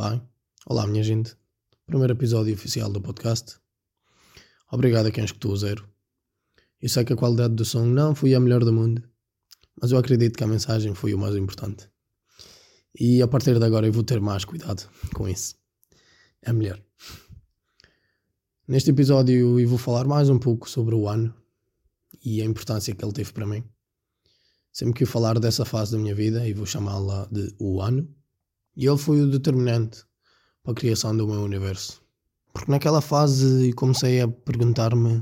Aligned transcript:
Bem, 0.00 0.22
olá 0.64 0.86
minha 0.86 1.02
gente. 1.02 1.36
Primeiro 1.84 2.12
episódio 2.12 2.54
oficial 2.54 2.88
do 2.88 3.00
podcast. 3.00 3.56
Obrigado 4.70 5.06
a 5.06 5.10
quem 5.10 5.24
escutou 5.24 5.50
o 5.50 5.56
zero. 5.56 5.88
Eu 6.80 6.88
sei 6.88 7.04
que 7.04 7.12
a 7.12 7.16
qualidade 7.16 7.56
do 7.56 7.64
som 7.64 7.84
não 7.84 8.14
foi 8.14 8.32
a 8.32 8.38
melhor 8.38 8.64
do 8.64 8.72
mundo, 8.72 9.02
mas 9.74 9.90
eu 9.90 9.98
acredito 9.98 10.38
que 10.38 10.44
a 10.44 10.46
mensagem 10.46 10.94
foi 10.94 11.14
o 11.14 11.18
mais 11.18 11.34
importante. 11.34 11.90
E 12.96 13.20
a 13.20 13.26
partir 13.26 13.58
de 13.58 13.64
agora 13.64 13.88
eu 13.88 13.92
vou 13.92 14.04
ter 14.04 14.20
mais 14.20 14.44
cuidado 14.44 14.88
com 15.16 15.28
isso. 15.28 15.56
É 16.42 16.52
melhor. 16.52 16.80
Neste 18.68 18.90
episódio 18.90 19.58
eu 19.58 19.68
vou 19.68 19.78
falar 19.78 20.06
mais 20.06 20.30
um 20.30 20.38
pouco 20.38 20.70
sobre 20.70 20.94
o 20.94 21.08
ano 21.08 21.34
e 22.24 22.40
a 22.40 22.44
importância 22.44 22.94
que 22.94 23.04
ele 23.04 23.12
teve 23.12 23.32
para 23.32 23.48
mim. 23.48 23.64
Sempre 24.72 24.94
que 24.94 25.02
eu 25.02 25.08
falar 25.08 25.40
dessa 25.40 25.64
fase 25.64 25.90
da 25.90 25.98
minha 25.98 26.14
vida, 26.14 26.46
e 26.46 26.54
vou 26.54 26.66
chamá-la 26.66 27.26
de 27.32 27.52
o 27.58 27.80
ano, 27.80 28.08
e 28.78 28.86
ele 28.86 28.96
foi 28.96 29.20
o 29.20 29.28
determinante 29.28 30.04
para 30.62 30.70
a 30.70 30.76
criação 30.76 31.14
do 31.16 31.26
meu 31.26 31.42
universo. 31.42 32.00
Porque 32.52 32.70
naquela 32.70 33.00
fase 33.00 33.72
comecei 33.72 34.20
a 34.20 34.28
perguntar-me 34.28 35.18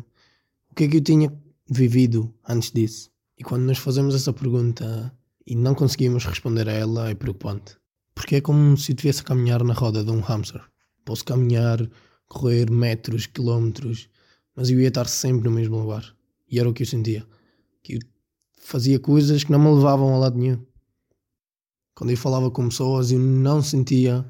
o 0.70 0.74
que 0.76 0.84
é 0.84 0.88
que 0.88 0.98
eu 0.98 1.00
tinha 1.00 1.32
vivido 1.66 2.34
antes 2.46 2.70
disso. 2.70 3.10
E 3.38 3.42
quando 3.42 3.62
nos 3.62 3.78
fazemos 3.78 4.14
essa 4.14 4.30
pergunta 4.30 5.10
e 5.46 5.56
não 5.56 5.74
conseguimos 5.74 6.26
responder 6.26 6.68
a 6.68 6.72
ela, 6.72 7.08
é 7.08 7.14
preocupante. 7.14 7.78
Porque 8.14 8.36
é 8.36 8.40
como 8.42 8.76
se 8.76 8.92
eu 8.92 8.94
estivesse 8.94 9.22
a 9.22 9.24
caminhar 9.24 9.64
na 9.64 9.72
roda 9.72 10.04
de 10.04 10.10
um 10.10 10.20
hamster. 10.20 10.62
Posso 11.02 11.24
caminhar, 11.24 11.78
correr 12.28 12.70
metros, 12.70 13.24
quilómetros, 13.24 14.10
mas 14.54 14.68
eu 14.68 14.78
ia 14.80 14.88
estar 14.88 15.06
sempre 15.06 15.48
no 15.48 15.54
mesmo 15.54 15.78
lugar. 15.78 16.14
E 16.50 16.60
era 16.60 16.68
o 16.68 16.74
que 16.74 16.82
eu 16.82 16.86
sentia. 16.86 17.26
Que 17.82 17.94
eu 17.94 18.00
fazia 18.60 18.98
coisas 18.98 19.44
que 19.44 19.52
não 19.52 19.58
me 19.58 19.74
levavam 19.74 20.14
a 20.14 20.18
lado 20.18 20.38
nenhum. 20.38 20.62
Quando 21.96 22.10
eu 22.10 22.16
falava 22.16 22.50
com 22.50 22.68
pessoas, 22.68 23.10
eu 23.10 23.18
não 23.18 23.62
sentia 23.62 24.22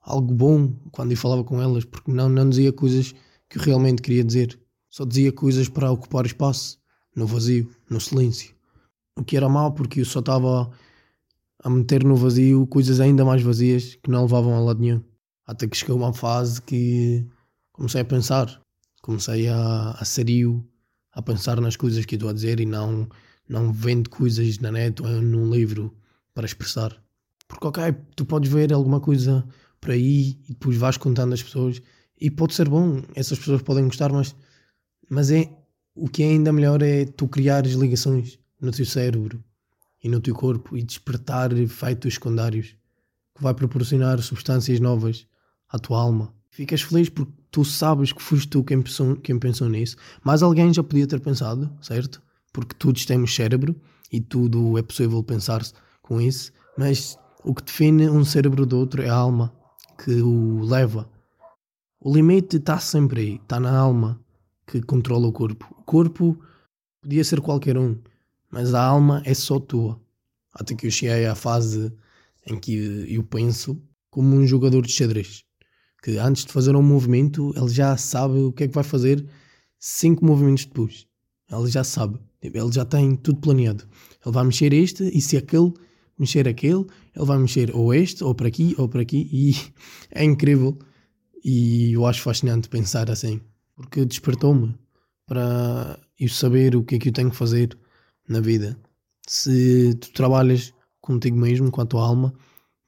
algo 0.00 0.32
bom 0.32 0.72
quando 0.92 1.10
eu 1.10 1.16
falava 1.16 1.42
com 1.42 1.60
elas, 1.60 1.84
porque 1.84 2.12
não, 2.12 2.28
não 2.28 2.48
dizia 2.48 2.72
coisas 2.72 3.12
que 3.48 3.58
eu 3.58 3.62
realmente 3.62 4.00
queria 4.00 4.22
dizer. 4.22 4.56
Só 4.88 5.04
dizia 5.04 5.32
coisas 5.32 5.68
para 5.68 5.90
ocupar 5.90 6.24
espaço, 6.24 6.78
no 7.16 7.26
vazio, 7.26 7.68
no 7.90 8.00
silêncio. 8.00 8.54
O 9.16 9.24
que 9.24 9.36
era 9.36 9.48
mau, 9.48 9.72
porque 9.72 10.00
eu 10.00 10.04
só 10.04 10.20
estava 10.20 10.70
a 11.64 11.68
meter 11.68 12.04
no 12.04 12.14
vazio 12.14 12.64
coisas 12.68 13.00
ainda 13.00 13.24
mais 13.24 13.42
vazias 13.42 13.96
que 13.96 14.08
não 14.08 14.22
levavam 14.22 14.54
a 14.54 14.60
lado 14.60 14.80
nenhum. 14.80 15.02
Até 15.44 15.66
que 15.66 15.76
chegou 15.76 15.96
uma 15.96 16.12
fase 16.12 16.62
que 16.62 17.26
comecei 17.72 18.00
a 18.00 18.04
pensar, 18.04 18.62
comecei 19.02 19.48
a, 19.48 19.90
a 19.90 20.04
serio 20.04 20.64
a 21.12 21.20
pensar 21.20 21.60
nas 21.60 21.74
coisas 21.74 22.04
que 22.06 22.14
estou 22.14 22.30
a 22.30 22.32
dizer 22.32 22.60
e 22.60 22.64
não, 22.64 23.08
não 23.48 23.72
vendo 23.72 24.08
coisas 24.08 24.60
na 24.60 24.70
net 24.70 25.02
ou 25.02 25.08
num 25.20 25.50
livro 25.50 25.92
para 26.32 26.46
expressar. 26.46 26.96
Porque, 27.48 27.66
ok, 27.66 27.94
tu 28.14 28.26
podes 28.26 28.52
ver 28.52 28.72
alguma 28.72 29.00
coisa 29.00 29.44
por 29.80 29.90
aí 29.90 30.38
e 30.44 30.52
depois 30.52 30.76
vais 30.76 30.96
contando 30.96 31.32
às 31.32 31.42
pessoas 31.42 31.80
e 32.20 32.30
pode 32.30 32.54
ser 32.54 32.68
bom, 32.68 33.02
essas 33.14 33.38
pessoas 33.38 33.62
podem 33.62 33.84
gostar, 33.84 34.12
mas, 34.12 34.36
mas 35.08 35.30
é 35.30 35.50
o 35.94 36.08
que 36.08 36.22
é 36.22 36.26
ainda 36.26 36.52
melhor 36.52 36.82
é 36.82 37.04
tu 37.04 37.26
criares 37.26 37.72
ligações 37.72 38.38
no 38.60 38.70
teu 38.70 38.84
cérebro 38.84 39.42
e 40.02 40.08
no 40.08 40.20
teu 40.20 40.34
corpo 40.34 40.76
e 40.76 40.82
despertar 40.82 41.52
efeitos 41.56 42.14
secundários 42.14 42.76
que 43.34 43.42
vai 43.42 43.54
proporcionar 43.54 44.20
substâncias 44.20 44.80
novas 44.80 45.26
à 45.68 45.78
tua 45.78 46.00
alma. 46.00 46.34
Ficas 46.50 46.82
feliz 46.82 47.08
porque 47.08 47.32
tu 47.50 47.64
sabes 47.64 48.12
que 48.12 48.22
foste 48.22 48.48
tu 48.48 48.64
quem 48.64 48.82
pensou, 48.82 49.16
quem 49.16 49.38
pensou 49.38 49.68
nisso, 49.68 49.96
mas 50.24 50.42
alguém 50.42 50.72
já 50.72 50.82
podia 50.82 51.06
ter 51.06 51.20
pensado, 51.20 51.70
certo? 51.80 52.22
Porque 52.52 52.74
todos 52.74 53.04
temos 53.04 53.34
cérebro 53.34 53.76
e 54.10 54.20
tudo 54.20 54.78
é 54.78 54.82
possível 54.82 55.22
pensar-se 55.22 55.72
com 56.02 56.20
isso, 56.20 56.52
mas 56.76 57.16
o 57.44 57.54
que 57.54 57.62
define 57.62 58.08
um 58.08 58.24
cérebro 58.24 58.66
do 58.66 58.78
outro 58.78 59.02
é 59.02 59.08
a 59.08 59.14
alma 59.14 59.52
que 60.02 60.22
o 60.22 60.60
leva. 60.62 61.08
O 62.00 62.12
limite 62.12 62.56
está 62.56 62.78
sempre 62.78 63.20
aí, 63.20 63.34
está 63.36 63.58
na 63.58 63.76
alma 63.76 64.20
que 64.66 64.80
controla 64.82 65.26
o 65.26 65.32
corpo. 65.32 65.66
O 65.78 65.82
corpo 65.82 66.38
podia 67.00 67.24
ser 67.24 67.40
qualquer 67.40 67.76
um, 67.76 67.96
mas 68.50 68.74
a 68.74 68.82
alma 68.82 69.22
é 69.24 69.34
só 69.34 69.58
tua. 69.58 70.00
Até 70.52 70.74
que 70.74 70.86
eu 70.86 70.90
cheguei 70.90 71.26
à 71.26 71.34
fase 71.34 71.92
em 72.46 72.58
que 72.58 73.06
eu 73.12 73.22
penso 73.22 73.80
como 74.10 74.36
um 74.36 74.46
jogador 74.46 74.82
de 74.82 74.92
xadrez, 74.92 75.44
que 76.02 76.18
antes 76.18 76.44
de 76.44 76.52
fazer 76.52 76.74
um 76.74 76.82
movimento 76.82 77.52
ele 77.56 77.68
já 77.68 77.96
sabe 77.96 78.38
o 78.38 78.52
que 78.52 78.64
é 78.64 78.68
que 78.68 78.74
vai 78.74 78.84
fazer 78.84 79.24
cinco 79.78 80.24
movimentos 80.24 80.64
depois. 80.64 81.06
Ele 81.50 81.70
já 81.70 81.84
sabe, 81.84 82.18
ele 82.42 82.72
já 82.72 82.84
tem 82.84 83.16
tudo 83.16 83.40
planeado. 83.40 83.84
Ele 84.24 84.34
vai 84.34 84.44
mexer 84.44 84.72
este 84.72 85.04
e 85.04 85.20
se 85.20 85.36
aquele 85.36 85.72
mexer 86.18 86.48
aquele, 86.48 86.86
ele 87.14 87.24
vai 87.24 87.38
mexer 87.38 87.74
ou 87.74 87.94
este, 87.94 88.24
ou 88.24 88.34
para 88.34 88.48
aqui, 88.48 88.74
ou 88.78 88.88
para 88.88 89.02
aqui, 89.02 89.28
e 89.32 89.54
é 90.10 90.24
incrível. 90.24 90.78
E 91.44 91.92
eu 91.92 92.04
acho 92.04 92.22
fascinante 92.22 92.68
pensar 92.68 93.10
assim, 93.10 93.40
porque 93.76 94.04
despertou-me 94.04 94.74
para 95.26 95.98
eu 96.18 96.28
saber 96.28 96.74
o 96.74 96.82
que 96.82 96.96
é 96.96 96.98
que 96.98 97.08
eu 97.10 97.12
tenho 97.12 97.30
que 97.30 97.36
fazer 97.36 97.78
na 98.28 98.40
vida. 98.40 98.76
Se 99.26 99.94
tu 99.94 100.12
trabalhas 100.12 100.74
contigo 101.00 101.36
mesmo, 101.36 101.70
com 101.70 101.80
a 101.80 101.86
tua 101.86 102.02
alma, 102.02 102.34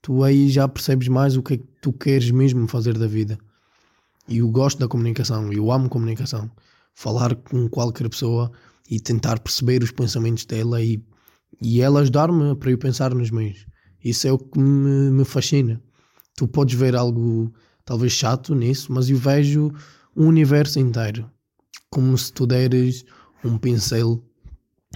tu 0.03 0.25
aí 0.25 0.49
já 0.49 0.67
percebes 0.67 1.09
mais 1.09 1.37
o 1.37 1.43
que 1.43 1.55
é 1.55 1.57
que 1.59 1.67
tu 1.81 1.93
queres 1.93 2.31
mesmo 2.31 2.67
fazer 2.67 2.99
da 2.99 3.07
vida. 3.07 3.39
E 4.29 4.39
eu 4.39 4.49
gosto 4.49 4.79
da 4.79 4.89
comunicação, 4.89 5.53
eu 5.53 5.71
amo 5.71 5.89
comunicação. 5.89 6.51
Falar 6.95 7.35
com 7.35 7.69
qualquer 7.69 8.09
pessoa 8.09 8.51
e 8.91 8.99
tentar 9.01 9.39
perceber 9.41 9.83
os 9.83 9.93
pensamentos 9.93 10.45
dela 10.45 10.83
e 10.83 11.03
e 11.63 11.81
ela 11.81 12.01
ajudar-me 12.01 12.55
para 12.57 12.71
eu 12.71 12.79
pensar 12.79 13.15
nos 13.15 13.31
meus. 13.31 13.67
Isso 14.03 14.27
é 14.27 14.33
o 14.33 14.39
que 14.39 14.59
me, 14.59 15.11
me 15.11 15.25
fascina. 15.25 15.81
Tu 16.37 16.49
podes 16.49 16.75
ver 16.75 16.97
algo 16.97 17.53
talvez 17.85 18.13
chato 18.13 18.55
nisso, 18.55 18.93
mas 18.93 19.11
eu 19.11 19.17
vejo 19.17 19.73
um 20.17 20.27
universo 20.27 20.79
inteiro. 20.79 21.31
Como 21.91 22.17
se 22.17 22.33
tu 22.33 22.47
deres 22.47 23.05
um 23.45 23.59
pincel 23.59 24.23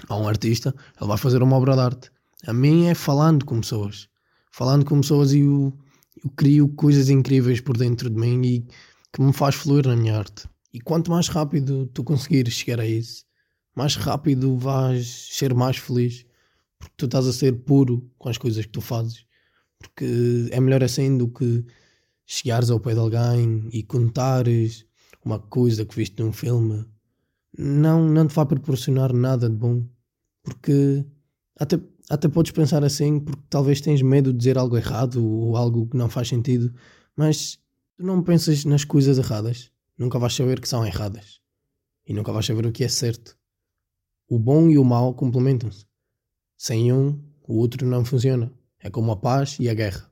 a 0.08 0.16
um 0.16 0.28
artista, 0.28 0.74
ele 0.98 1.08
vai 1.08 1.18
fazer 1.18 1.42
uma 1.42 1.56
obra 1.56 1.74
de 1.74 1.80
arte. 1.80 2.10
A 2.46 2.52
mim 2.52 2.86
é 2.86 2.94
falando 2.94 3.44
com 3.44 3.60
pessoas. 3.60 4.08
Falando 4.52 4.84
com 4.84 5.00
pessoas 5.00 5.32
e 5.32 5.40
eu, 5.40 5.72
eu 6.22 6.30
crio 6.36 6.68
coisas 6.68 7.08
incríveis 7.08 7.60
por 7.60 7.76
dentro 7.76 8.08
de 8.08 8.16
mim 8.16 8.42
e 8.44 8.66
que 9.12 9.20
me 9.20 9.32
faz 9.32 9.54
fluir 9.54 9.86
na 9.86 9.96
minha 9.96 10.18
arte. 10.18 10.48
E 10.72 10.80
quanto 10.80 11.10
mais 11.10 11.28
rápido 11.28 11.86
tu 11.92 12.02
conseguires 12.02 12.54
chegar 12.54 12.80
a 12.80 12.86
isso, 12.86 13.24
mais 13.76 13.96
rápido 13.96 14.56
vais 14.56 15.28
ser 15.30 15.54
mais 15.54 15.76
feliz 15.76 16.24
porque 16.84 16.96
tu 16.96 17.06
estás 17.06 17.26
a 17.26 17.32
ser 17.32 17.52
puro 17.64 18.10
com 18.18 18.28
as 18.28 18.36
coisas 18.36 18.66
que 18.66 18.72
tu 18.72 18.80
fazes. 18.80 19.24
Porque 19.78 20.48
é 20.50 20.60
melhor 20.60 20.84
assim 20.84 21.16
do 21.16 21.28
que 21.28 21.64
chegares 22.26 22.70
ao 22.70 22.78
pé 22.78 22.92
de 22.92 23.00
alguém 23.00 23.68
e 23.72 23.82
contares 23.82 24.86
uma 25.24 25.38
coisa 25.38 25.84
que 25.86 25.96
viste 25.96 26.22
num 26.22 26.32
filme. 26.32 26.84
Não, 27.56 28.06
não 28.06 28.26
te 28.26 28.34
vai 28.34 28.46
proporcionar 28.46 29.12
nada 29.12 29.48
de 29.48 29.56
bom. 29.56 29.86
Porque 30.42 31.04
até, 31.58 31.80
até 32.10 32.28
podes 32.28 32.52
pensar 32.52 32.84
assim, 32.84 33.18
porque 33.18 33.42
talvez 33.48 33.80
tens 33.80 34.02
medo 34.02 34.32
de 34.32 34.38
dizer 34.38 34.58
algo 34.58 34.76
errado 34.76 35.24
ou 35.24 35.56
algo 35.56 35.86
que 35.86 35.96
não 35.96 36.10
faz 36.10 36.28
sentido, 36.28 36.72
mas 37.16 37.58
tu 37.96 38.04
não 38.04 38.22
pensas 38.22 38.64
nas 38.64 38.84
coisas 38.84 39.16
erradas, 39.18 39.70
nunca 39.96 40.18
vais 40.18 40.34
saber 40.34 40.60
que 40.60 40.68
são 40.68 40.84
erradas 40.84 41.40
e 42.06 42.12
nunca 42.12 42.32
vais 42.32 42.44
saber 42.44 42.66
o 42.66 42.72
que 42.72 42.84
é 42.84 42.88
certo. 42.88 43.38
O 44.28 44.38
bom 44.38 44.68
e 44.68 44.76
o 44.76 44.84
mau 44.84 45.14
complementam-se. 45.14 45.86
Sem 46.56 46.92
um, 46.92 47.20
o 47.46 47.58
outro 47.58 47.86
não 47.86 48.04
funciona. 48.04 48.52
É 48.78 48.90
como 48.90 49.12
a 49.12 49.16
paz 49.16 49.56
e 49.60 49.68
a 49.68 49.74
guerra. 49.74 50.10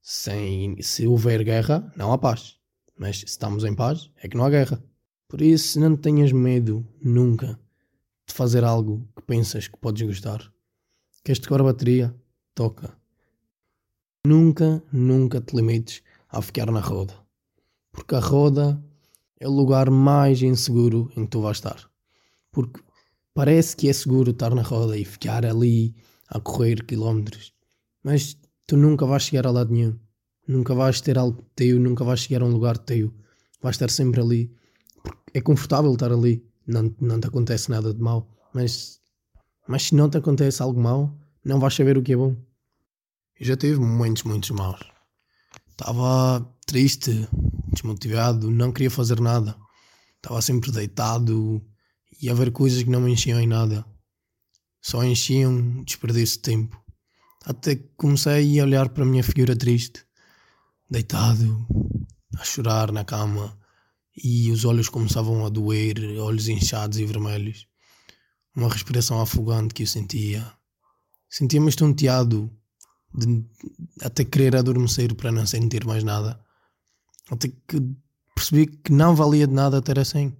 Sem, 0.00 0.80
se 0.82 1.06
houver 1.06 1.42
guerra, 1.42 1.92
não 1.96 2.12
há 2.12 2.18
paz. 2.18 2.56
Mas 2.96 3.18
se 3.18 3.26
estamos 3.26 3.64
em 3.64 3.74
paz, 3.74 4.10
é 4.16 4.28
que 4.28 4.36
não 4.36 4.44
há 4.44 4.50
guerra. 4.50 4.82
Por 5.28 5.42
isso, 5.42 5.80
não 5.80 5.96
tenhas 5.96 6.32
medo, 6.32 6.86
nunca, 7.02 7.58
de 8.26 8.32
fazer 8.32 8.64
algo 8.64 9.08
que 9.16 9.22
pensas 9.22 9.66
que 9.66 9.76
podes 9.76 10.06
gostar. 10.06 10.52
Queres 11.24 11.40
tocar 11.40 11.60
a 11.60 11.64
bateria? 11.64 12.14
Toca. 12.54 12.96
Nunca, 14.24 14.82
nunca 14.92 15.40
te 15.40 15.56
limites 15.56 16.02
a 16.28 16.40
ficar 16.40 16.70
na 16.70 16.80
roda. 16.80 17.14
Porque 17.90 18.14
a 18.14 18.20
roda 18.20 18.82
é 19.38 19.48
o 19.48 19.52
lugar 19.52 19.90
mais 19.90 20.40
inseguro 20.42 21.10
em 21.16 21.24
que 21.24 21.30
tu 21.30 21.40
vais 21.40 21.56
estar. 21.56 21.90
Porque 22.52 22.80
Parece 23.36 23.76
que 23.76 23.86
é 23.86 23.92
seguro 23.92 24.30
estar 24.30 24.54
na 24.54 24.62
roda 24.62 24.96
e 24.96 25.04
ficar 25.04 25.44
ali 25.44 25.94
a 26.26 26.40
correr 26.40 26.82
quilómetros, 26.86 27.52
mas 28.02 28.34
tu 28.66 28.78
nunca 28.78 29.04
vais 29.04 29.24
chegar 29.24 29.46
a 29.46 29.50
lado 29.50 29.74
nenhum. 29.74 29.94
Nunca 30.48 30.74
vais 30.74 31.02
ter 31.02 31.18
algo 31.18 31.44
teu, 31.54 31.78
nunca 31.78 32.02
vais 32.02 32.20
chegar 32.20 32.40
a 32.40 32.46
um 32.46 32.50
lugar 32.50 32.78
teu. 32.78 33.12
Vais 33.60 33.74
estar 33.74 33.90
sempre 33.90 34.22
ali. 34.22 34.50
É 35.34 35.42
confortável 35.42 35.92
estar 35.92 36.10
ali. 36.10 36.42
Não, 36.66 36.94
não 36.98 37.20
te 37.20 37.26
acontece 37.26 37.70
nada 37.70 37.92
de 37.92 38.00
mal. 38.00 38.26
Mas, 38.54 39.02
mas 39.68 39.82
se 39.82 39.94
não 39.94 40.08
te 40.08 40.16
acontece 40.16 40.62
algo 40.62 40.80
mal, 40.80 41.14
não 41.44 41.60
vais 41.60 41.74
saber 41.74 41.98
o 41.98 42.02
que 42.02 42.14
é 42.14 42.16
bom. 42.16 42.34
Eu 43.38 43.44
já 43.44 43.54
tive 43.54 43.78
momentos 43.78 44.22
muito 44.22 44.54
maus. 44.54 44.80
Estava 45.72 46.40
triste, 46.64 47.28
desmotivado, 47.70 48.50
não 48.50 48.72
queria 48.72 48.90
fazer 48.90 49.20
nada. 49.20 49.54
Estava 50.16 50.40
sempre 50.40 50.72
deitado, 50.72 51.62
e 52.20 52.30
haver 52.30 52.50
coisas 52.52 52.82
que 52.82 52.90
não 52.90 53.00
me 53.00 53.12
enchiam 53.12 53.40
em 53.40 53.46
nada. 53.46 53.84
Só 54.80 55.04
enchiam 55.04 55.82
desperdício 55.84 56.36
de 56.36 56.42
tempo. 56.42 56.80
Até 57.44 57.76
que 57.76 57.88
comecei 57.96 58.58
a 58.58 58.64
olhar 58.64 58.88
para 58.88 59.02
a 59.02 59.06
minha 59.06 59.22
figura 59.22 59.54
triste 59.54 60.06
deitado, 60.88 61.66
a 62.38 62.44
chorar 62.44 62.92
na 62.92 63.04
cama, 63.04 63.58
e 64.16 64.50
os 64.50 64.64
olhos 64.64 64.88
começavam 64.88 65.44
a 65.44 65.48
doer, 65.48 65.98
olhos 66.18 66.48
inchados 66.48 66.98
e 66.98 67.04
vermelhos. 67.04 67.66
Uma 68.54 68.68
respiração 68.68 69.20
afogante 69.20 69.74
que 69.74 69.82
eu 69.82 69.86
sentia. 69.86 70.50
Sentia-me 71.28 71.68
estonteado, 71.68 72.50
de 73.14 73.44
até 74.00 74.24
querer 74.24 74.56
adormecer 74.56 75.14
para 75.14 75.32
não 75.32 75.46
sentir 75.46 75.84
mais 75.84 76.02
nada. 76.02 76.40
Até 77.30 77.48
que 77.48 77.80
percebi 78.34 78.66
que 78.66 78.92
não 78.92 79.14
valia 79.14 79.46
de 79.46 79.52
nada 79.52 79.82
ter 79.82 79.98
assim. 79.98 80.34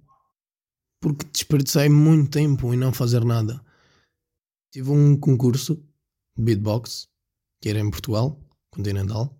Porque 0.99 1.25
desperdicei 1.31 1.89
muito 1.89 2.31
tempo 2.31 2.73
em 2.73 2.77
não 2.77 2.91
fazer 2.91 3.23
nada. 3.23 3.63
Tive 4.71 4.91
um 4.91 5.17
concurso 5.17 5.75
de 6.35 6.43
beatbox, 6.43 7.07
que 7.61 7.69
era 7.69 7.79
em 7.79 7.89
Portugal, 7.89 8.39
continental, 8.71 9.35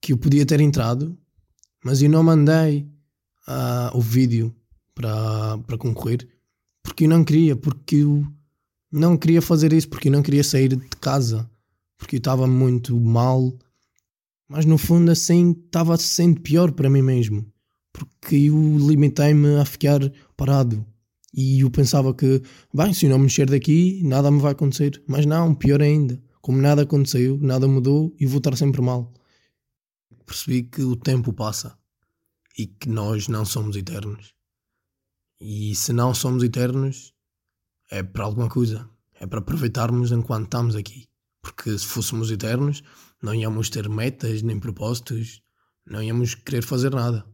que 0.00 0.12
eu 0.12 0.18
podia 0.18 0.44
ter 0.44 0.60
entrado, 0.60 1.18
mas 1.84 2.02
eu 2.02 2.10
não 2.10 2.22
mandei 2.22 2.88
uh, 3.48 3.96
o 3.96 4.00
vídeo 4.00 4.54
para, 4.94 5.58
para 5.58 5.78
concorrer 5.78 6.28
porque 6.82 7.04
eu 7.04 7.08
não 7.08 7.24
queria, 7.24 7.56
porque 7.56 7.96
eu 7.96 8.26
não 8.90 9.16
queria 9.16 9.40
fazer 9.40 9.72
isso, 9.72 9.88
porque 9.88 10.08
eu 10.08 10.12
não 10.12 10.22
queria 10.22 10.42
sair 10.42 10.68
de 10.68 10.88
casa, 11.00 11.48
porque 11.96 12.16
eu 12.16 12.18
estava 12.18 12.46
muito 12.46 12.98
mal, 13.00 13.56
mas 14.48 14.66
no 14.66 14.76
fundo 14.76 15.10
assim 15.10 15.52
estava 15.52 15.96
sendo 15.96 16.40
pior 16.40 16.72
para 16.72 16.90
mim 16.90 17.02
mesmo, 17.02 17.46
porque 17.92 18.36
eu 18.36 18.78
limitei-me 18.78 19.56
a 19.56 19.64
ficar 19.64 20.00
parado. 20.36 20.84
E 21.34 21.60
eu 21.60 21.70
pensava 21.70 22.14
que, 22.14 22.42
bem, 22.74 22.92
se 22.92 23.06
eu 23.06 23.10
não 23.10 23.18
mexer 23.18 23.48
daqui, 23.48 24.02
nada 24.04 24.30
me 24.30 24.40
vai 24.40 24.52
acontecer. 24.52 25.02
Mas 25.06 25.24
não, 25.24 25.54
pior 25.54 25.80
ainda. 25.80 26.22
Como 26.40 26.58
nada 26.58 26.82
aconteceu, 26.82 27.38
nada 27.38 27.68
mudou 27.68 28.14
e 28.18 28.26
vou 28.26 28.38
estar 28.38 28.56
sempre 28.56 28.82
mal. 28.82 29.12
Percebi 30.26 30.64
que 30.64 30.82
o 30.82 30.96
tempo 30.96 31.32
passa 31.32 31.78
e 32.58 32.66
que 32.66 32.88
nós 32.88 33.28
não 33.28 33.44
somos 33.44 33.76
eternos. 33.76 34.34
E 35.40 35.74
se 35.74 35.92
não 35.92 36.14
somos 36.14 36.42
eternos, 36.42 37.14
é 37.90 38.02
para 38.02 38.24
alguma 38.24 38.48
coisa. 38.48 38.88
É 39.14 39.26
para 39.26 39.38
aproveitarmos 39.38 40.12
enquanto 40.12 40.44
estamos 40.44 40.76
aqui. 40.76 41.08
Porque 41.40 41.76
se 41.76 41.86
fôssemos 41.86 42.30
eternos, 42.30 42.82
não 43.22 43.34
íamos 43.34 43.70
ter 43.70 43.88
metas 43.88 44.42
nem 44.42 44.58
propósitos, 44.58 45.42
não 45.86 46.02
íamos 46.02 46.34
querer 46.34 46.62
fazer 46.62 46.94
nada. 46.94 47.24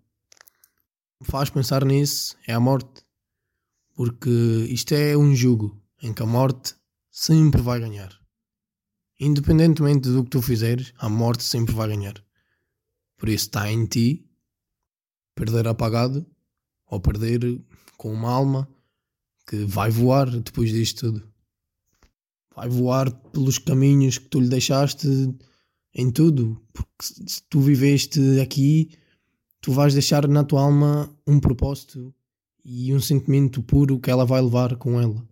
Que 1.21 1.31
faz 1.31 1.51
pensar 1.51 1.85
nisso 1.85 2.37
é 2.47 2.53
a 2.53 2.61
morte. 2.61 3.03
Porque 3.95 4.31
isto 4.71 4.93
é 4.93 5.17
um 5.17 5.35
jogo 5.35 5.83
em 6.01 6.13
que 6.13 6.23
a 6.23 6.27
morte 6.27 6.75
sempre 7.11 7.61
vai 7.61 7.81
ganhar. 7.81 8.17
Independentemente 9.19 10.09
do 10.09 10.23
que 10.23 10.31
tu 10.31 10.41
fizeres, 10.41 10.93
a 10.99 11.09
morte 11.09 11.43
sempre 11.43 11.75
vai 11.75 11.89
ganhar. 11.89 12.15
Por 13.17 13.29
isso 13.29 13.47
está 13.47 13.71
em 13.71 13.85
ti 13.85 14.31
perder 15.35 15.67
apagado 15.67 16.25
ou 16.87 17.01
perder 17.01 17.41
com 17.97 18.13
uma 18.13 18.31
alma 18.31 18.69
que 19.49 19.65
vai 19.65 19.91
voar 19.91 20.31
depois 20.31 20.71
disto 20.71 21.13
tudo. 21.13 21.33
Vai 22.55 22.69
voar 22.69 23.11
pelos 23.11 23.59
caminhos 23.59 24.19
que 24.19 24.29
tu 24.29 24.41
lhe 24.41 24.49
deixaste 24.49 25.09
em 25.95 26.11
tudo. 26.11 26.61
Porque 26.73 26.89
se 27.27 27.43
tu 27.49 27.61
viveste 27.61 28.41
aqui, 28.41 28.97
tu 29.61 29.73
vais 29.73 29.93
deixar 29.93 30.27
na 30.29 30.45
tua 30.45 30.63
alma 30.63 31.11
um 31.27 31.41
propósito 31.41 32.15
e 32.65 32.93
um 32.95 33.01
sentimento 33.01 33.63
puro 33.63 33.99
que 33.99 34.11
ela 34.11 34.25
vai 34.25 34.41
levar 34.41 34.77
com 34.77 35.01
ela. 35.01 35.27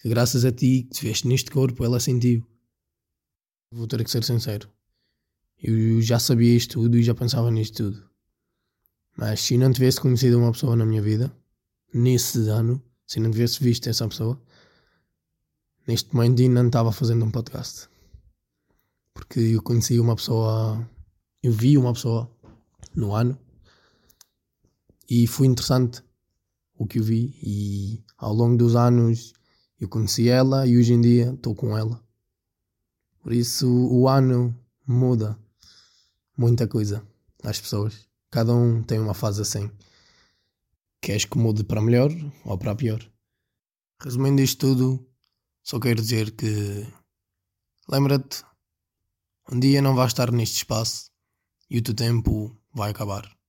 Que 0.00 0.08
graças 0.08 0.44
a 0.44 0.52
ti 0.52 0.84
que 0.84 0.96
te 0.96 1.06
veste 1.06 1.28
neste 1.28 1.50
corpo, 1.50 1.84
ela 1.84 2.00
sentiu. 2.00 2.44
Vou 3.72 3.86
ter 3.86 4.02
que 4.02 4.10
ser 4.10 4.24
sincero. 4.24 4.68
Eu 5.62 6.00
já 6.00 6.18
sabia 6.18 6.56
isto 6.56 6.80
tudo 6.80 6.98
e 6.98 7.02
já 7.02 7.14
pensava 7.14 7.50
nisto 7.50 7.76
tudo. 7.76 8.10
Mas 9.16 9.40
se 9.40 9.58
não 9.58 9.72
tivesse 9.72 10.00
conhecido 10.00 10.38
uma 10.38 10.52
pessoa 10.52 10.74
na 10.74 10.86
minha 10.86 11.02
vida, 11.02 11.30
nesse 11.92 12.48
ano, 12.48 12.82
se 13.06 13.20
não 13.20 13.30
tivesse 13.30 13.62
visto 13.62 13.88
essa 13.88 14.08
pessoa, 14.08 14.40
neste 15.86 16.14
momento 16.14 16.40
ainda 16.40 16.62
não 16.62 16.68
estava 16.68 16.90
fazendo 16.92 17.24
um 17.24 17.30
podcast. 17.30 17.88
Porque 19.12 19.40
eu 19.40 19.62
conheci 19.62 20.00
uma 20.00 20.16
pessoa, 20.16 20.88
eu 21.42 21.52
vi 21.52 21.76
uma 21.76 21.92
pessoa 21.92 22.30
no 22.94 23.14
ano 23.14 23.38
e 25.10 25.26
foi 25.26 25.48
interessante 25.48 26.04
o 26.78 26.86
que 26.86 27.00
eu 27.00 27.02
vi 27.02 27.36
e 27.42 28.04
ao 28.16 28.32
longo 28.32 28.56
dos 28.56 28.76
anos 28.76 29.32
eu 29.80 29.88
conheci 29.88 30.28
ela 30.28 30.66
e 30.68 30.78
hoje 30.78 30.92
em 30.92 31.00
dia 31.00 31.32
estou 31.32 31.52
com 31.52 31.76
ela. 31.76 32.00
Por 33.20 33.32
isso 33.32 33.68
o 33.68 34.08
ano 34.08 34.56
muda 34.86 35.36
muita 36.36 36.68
coisa 36.68 37.04
às 37.42 37.60
pessoas. 37.60 38.08
Cada 38.30 38.54
um 38.54 38.84
tem 38.84 39.00
uma 39.00 39.12
fase 39.12 39.42
assim. 39.42 39.68
Queres 41.02 41.24
que 41.24 41.36
mude 41.36 41.64
para 41.64 41.82
melhor 41.82 42.10
ou 42.44 42.56
para 42.56 42.76
pior? 42.76 43.04
Resumindo 44.00 44.40
isto 44.40 44.60
tudo, 44.60 45.06
só 45.62 45.80
quero 45.80 46.00
dizer 46.00 46.30
que 46.30 46.86
lembra-te, 47.88 48.44
um 49.50 49.58
dia 49.58 49.82
não 49.82 49.94
vais 49.94 50.12
estar 50.12 50.30
neste 50.30 50.58
espaço 50.58 51.10
e 51.68 51.78
o 51.78 51.82
teu 51.82 51.94
tempo 51.94 52.56
vai 52.72 52.90
acabar. 52.90 53.39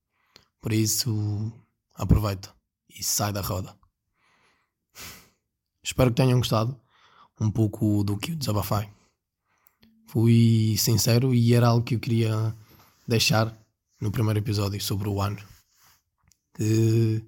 Por 0.62 0.72
isso, 0.72 1.52
aproveita 1.96 2.54
e 2.90 3.04
sai 3.04 3.34
da 3.34 3.42
roda. 3.42 3.76
Espero 5.84 6.12
que 6.12 6.18
tenham 6.18 6.38
gostado 6.38 6.80
um 7.40 7.50
pouco 7.50 8.04
do 8.04 8.18
que 8.18 8.32
eu 8.32 8.36
desabafei. 8.36 8.88
Fui 10.08 10.76
sincero 10.78 11.34
e 11.34 11.54
era 11.54 11.70
algo 11.70 11.84
que 11.84 11.96
eu 11.96 12.00
queria 12.00 12.56
deixar 13.08 13.58
no 14.00 14.12
primeiro 14.12 14.40
episódio 14.40 14.80
sobre 14.80 15.10
o 15.10 15.20
ano. 15.20 15.40
Que, 16.54 17.26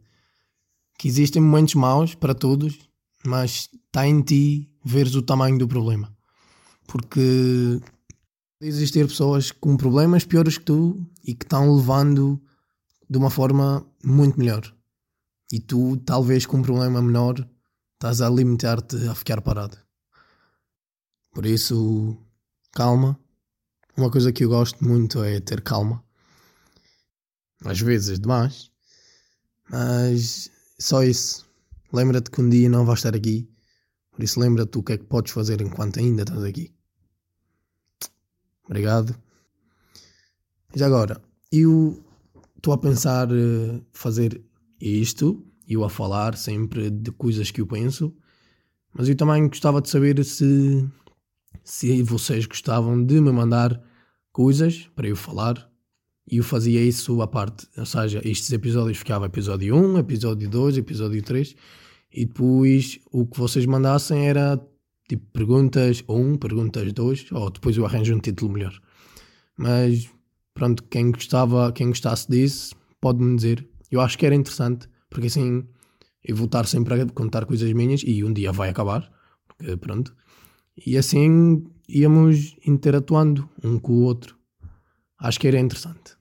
que 1.00 1.08
existem 1.08 1.42
momentos 1.42 1.74
maus 1.76 2.14
para 2.14 2.36
todos, 2.36 2.78
mas 3.26 3.70
está 3.74 4.08
em 4.08 4.22
ti 4.22 4.70
veres 4.84 5.16
o 5.16 5.22
tamanho 5.22 5.58
do 5.58 5.68
problema. 5.68 6.16
Porque 6.86 7.82
existir 8.62 9.08
pessoas 9.08 9.52
com 9.52 9.78
problemas 9.78 10.26
piores 10.26 10.58
que 10.58 10.66
tu 10.66 11.10
e 11.24 11.34
que 11.34 11.46
estão 11.46 11.76
levando 11.76 12.42
de 13.10 13.18
uma 13.18 13.30
forma 13.30 13.86
muito 14.04 14.40
melhor. 14.40 14.74
E 15.52 15.60
tu, 15.60 15.98
talvez 15.98 16.46
com 16.46 16.58
um 16.58 16.64
problema 16.64 17.02
menor, 17.02 17.48
estás 17.94 18.22
a 18.22 18.30
limitar-te 18.30 19.08
a 19.08 19.16
ficar 19.16 19.42
parado. 19.42 19.78
Por 21.34 21.46
isso, 21.46 22.18
calma. 22.72 23.20
Uma 23.96 24.10
coisa 24.10 24.32
que 24.32 24.44
eu 24.44 24.50
gosto 24.50 24.84
muito 24.84 25.24
é 25.24 25.40
ter 25.40 25.62
calma 25.62 26.04
às 27.66 27.80
vezes 27.80 28.20
demais, 28.20 28.72
mas 29.70 30.50
só 30.80 31.04
isso. 31.04 31.48
Lembra-te 31.92 32.32
que 32.32 32.42
um 32.42 32.50
dia 32.50 32.70
não 32.70 32.86
vais 32.86 33.00
estar 33.00 33.16
aqui, 33.16 33.50
por 34.12 34.24
isso 34.24 34.40
lembra-te 34.40 34.78
o 34.78 34.84
que 34.84 34.94
é 34.94 34.98
que 34.98 35.06
podes 35.06 35.32
fazer 35.32 35.62
enquanto 35.62 36.00
ainda 36.00 36.24
estás 36.24 36.44
aqui. 36.44 36.74
Obrigado. 38.66 39.16
Já 40.76 40.88
agora, 40.88 41.22
eu 41.52 42.04
estou 42.64 42.74
a 42.74 42.78
pensar 42.78 43.28
eh, 43.30 43.82
fazer 43.92 44.42
isto, 44.80 45.46
eu 45.68 45.84
a 45.84 45.90
falar 45.90 46.38
sempre 46.38 46.90
de 46.90 47.12
coisas 47.12 47.52
que 47.52 47.60
eu 47.60 47.68
penso, 47.68 48.16
mas 48.94 49.10
eu 49.10 49.18
também 49.18 49.50
gostava 49.50 49.82
de 49.82 49.90
saber 49.90 50.24
se, 50.24 50.88
se 51.62 52.02
vocês 52.04 52.46
gostavam 52.46 53.04
de 53.04 53.20
me 53.20 53.34
mandar 53.34 53.82
coisas 54.32 54.90
para 54.96 55.10
eu 55.10 55.16
falar 55.18 55.70
e 56.26 56.38
eu 56.38 56.44
fazia 56.44 56.82
isso 56.82 57.22
à 57.22 57.28
parte. 57.28 57.68
Ou 57.78 57.86
seja, 57.86 58.22
estes 58.24 58.50
episódios 58.54 58.98
ficava 58.98 59.26
episódio 59.26 59.76
1, 59.76 59.98
episódio 59.98 60.50
2, 60.50 60.78
episódio 60.78 61.22
3 61.22 61.56
e 62.14 62.26
depois 62.26 62.98
o 63.12 63.26
que 63.26 63.38
vocês 63.38 63.66
mandassem 63.66 64.30
era 64.30 64.58
tipo 65.10 65.26
perguntas 65.34 66.02
1, 66.08 66.38
perguntas 66.38 66.94
2 66.94 67.32
ou 67.34 67.50
depois 67.50 67.76
eu 67.76 67.86
arranjo 67.86 68.16
um 68.16 68.20
título 68.20 68.54
melhor. 68.54 68.80
Mas 69.58 70.10
pronto, 70.54 70.84
quem 70.84 71.12
gostava, 71.12 71.72
quem 71.72 71.88
gostasse 71.88 72.30
disso 72.30 72.76
pode-me 73.02 73.36
dizer. 73.36 73.68
Eu 73.92 74.02
acho 74.02 74.18
que 74.18 74.26
era 74.26 74.36
interessante 74.36 74.88
porque 75.10 75.28
assim 75.28 75.68
eu 76.24 76.36
vou 76.36 76.46
estar 76.46 76.66
sempre 76.66 77.02
a 77.02 77.06
contar 77.08 77.46
coisas 77.46 77.72
minhas 77.74 78.02
e 78.06 78.24
um 78.24 78.32
dia 78.32 78.52
vai 78.52 78.70
acabar, 78.70 79.12
porque 79.48 79.76
pronto. 79.78 80.16
E 80.86 80.98
assim 80.98 81.66
íamos 81.88 82.56
interatuando 82.66 83.48
um 83.64 83.78
com 83.78 83.94
o 83.94 84.02
outro. 84.04 84.38
Acho 85.20 85.40
que 85.40 85.48
era 85.48 85.60
interessante. 85.60 86.18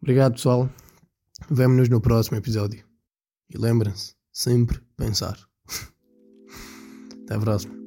Obrigado, 0.00 0.34
pessoal. 0.34 0.70
Vemo-nos 1.50 1.88
no 1.88 2.00
próximo 2.00 2.36
episódio. 2.36 2.84
E 3.50 3.58
lembrem-se, 3.58 4.14
sempre 4.32 4.80
pensar. 4.96 5.38
Até 7.24 7.34
a 7.34 7.38
próxima. 7.38 7.77